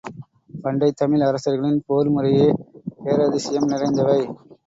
பண்டைத் 0.63 0.95
தமிழ் 0.95 1.21
அரசர்களின் 1.21 1.83
போர் 1.85 2.09
முறையே 2.09 2.47
பேரதிசயம் 3.03 3.69
நிறைந்தவை. 3.69 4.19